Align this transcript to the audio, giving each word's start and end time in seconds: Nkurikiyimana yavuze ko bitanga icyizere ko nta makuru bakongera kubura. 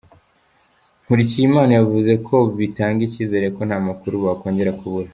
Nkurikiyimana 1.03 1.71
yavuze 1.79 2.13
ko 2.27 2.35
bitanga 2.57 3.01
icyizere 3.07 3.45
ko 3.55 3.61
nta 3.67 3.77
makuru 3.87 4.15
bakongera 4.25 4.77
kubura. 4.79 5.09